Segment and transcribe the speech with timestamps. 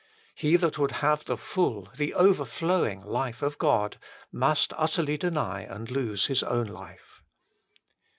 [0.33, 3.97] He that would have the full, the overflowing life of God,
[4.31, 7.21] must utterly deny and lose his own life.